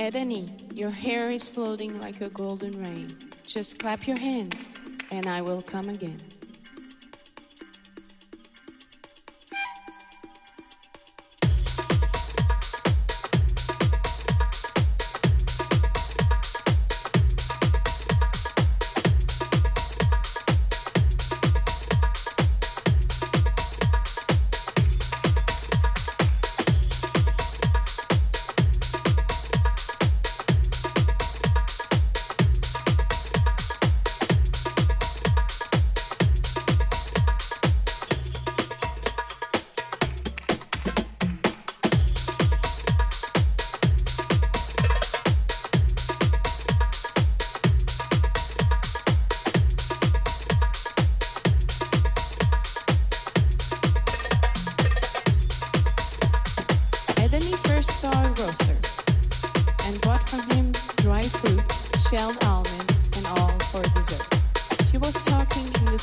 [0.00, 3.16] Edony, your hair is floating like a golden rain.
[3.46, 4.68] Just clap your hands,
[5.10, 6.20] and I will come again.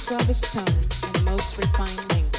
[0.05, 2.35] Suavest tones and the most refined language.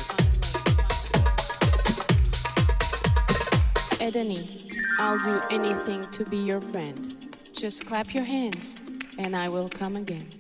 [3.99, 4.71] Edony,
[5.01, 7.27] I'll do anything to be your friend.
[7.53, 8.77] Just clap your hands,
[9.19, 10.36] and I will come again.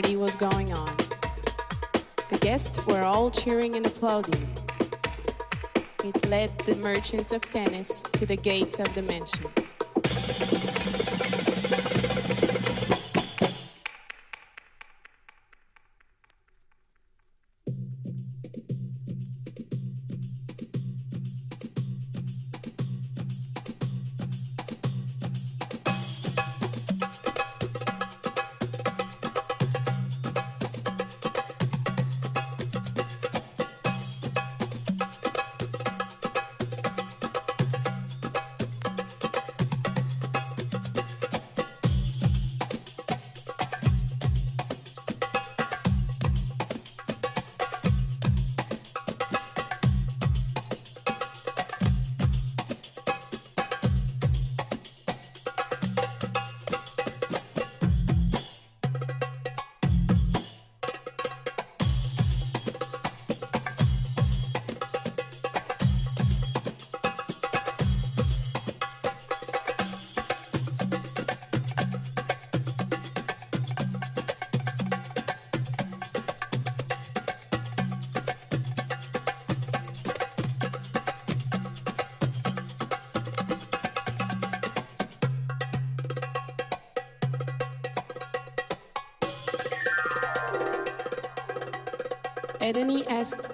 [0.00, 0.96] Party was going on.
[2.30, 4.46] The guests were all cheering and applauding.
[6.04, 9.50] It led the merchants of tennis to the gates of the mansion.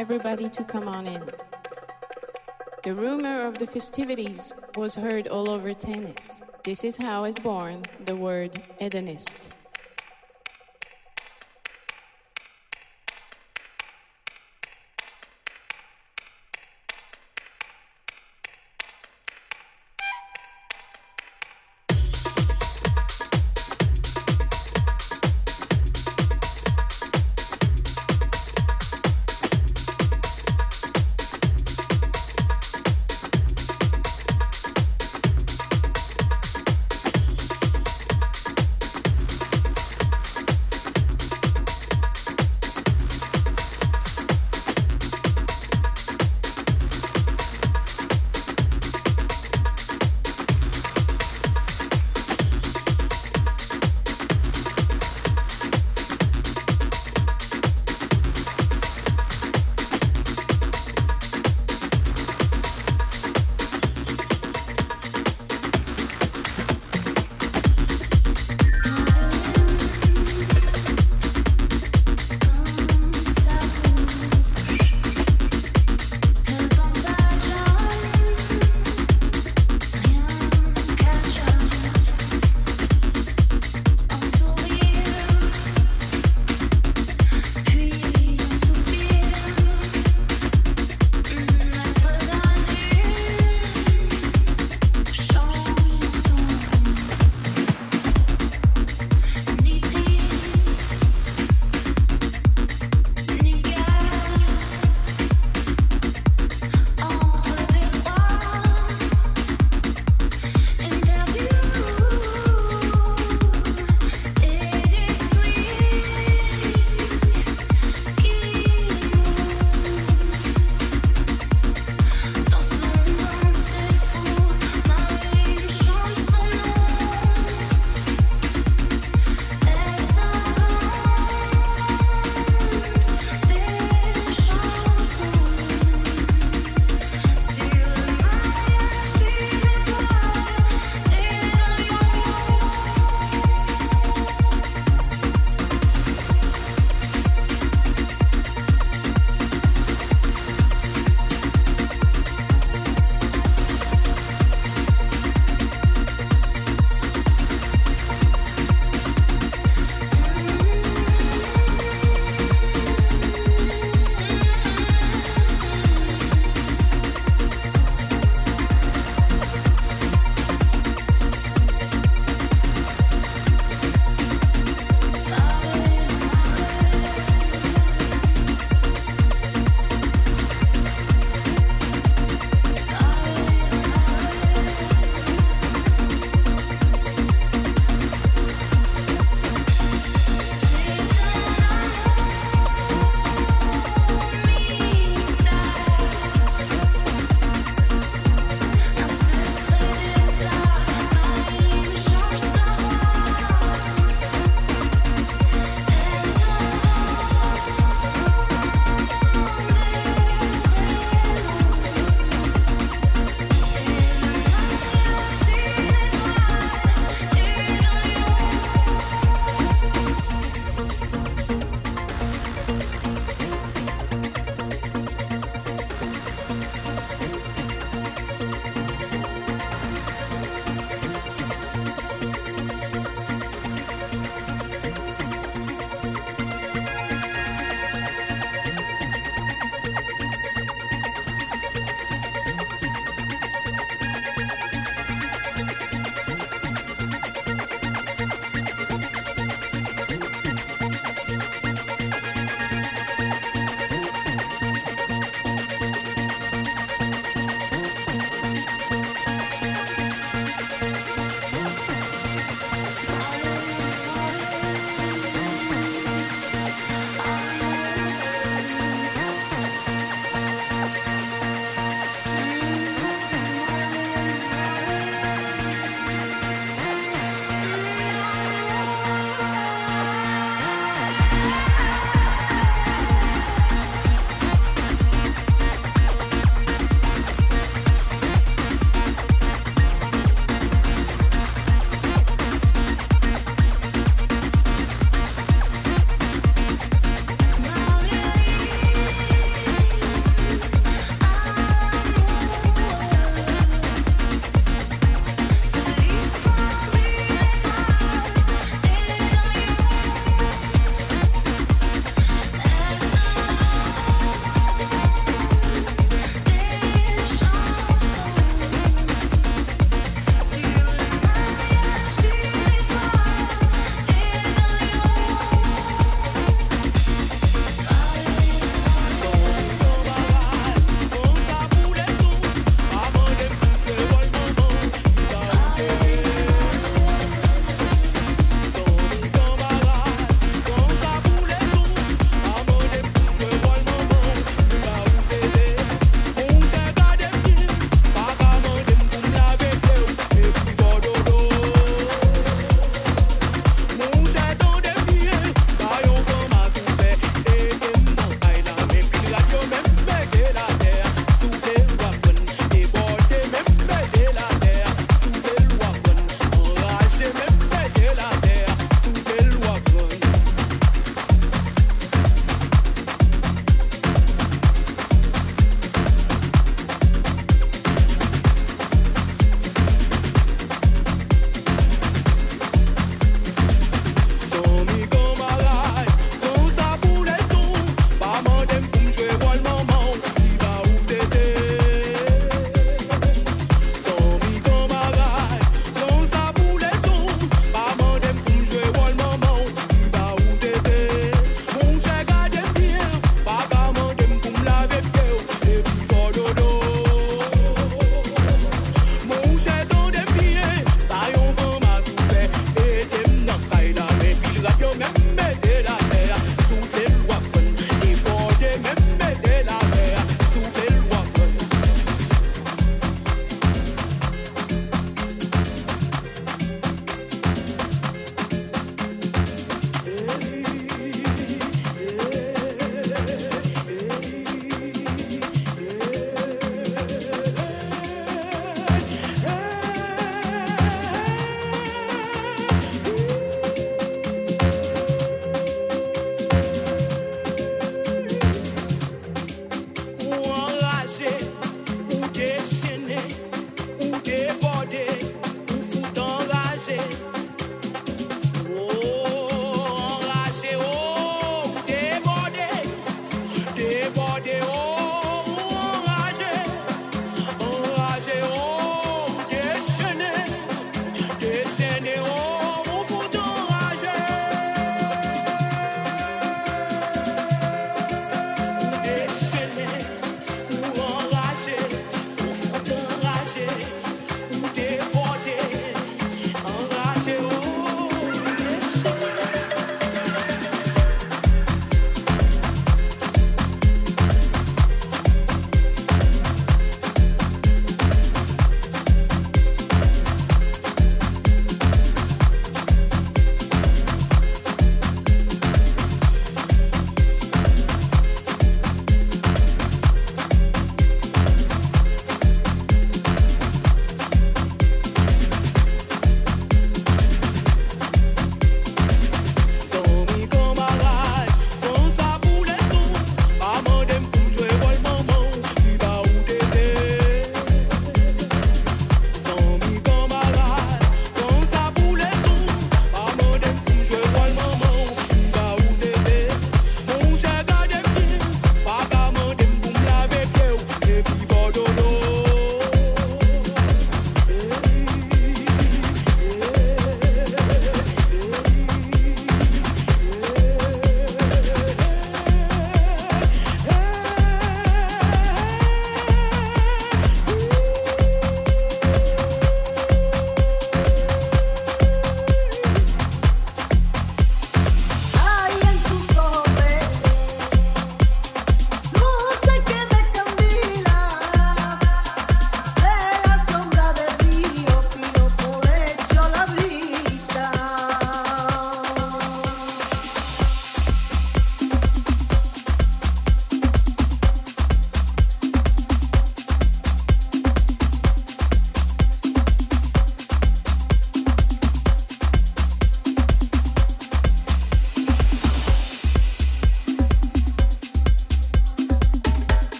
[0.00, 1.22] Everybody to come on in.
[2.84, 6.36] The rumor of the festivities was heard all over tennis.
[6.64, 9.49] This is how is born the word Edenist.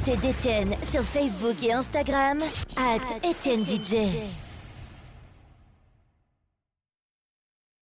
[0.00, 2.38] L'actualité d'Étienne sur Facebook et Instagram,
[2.76, 4.49] at Étienne DJ.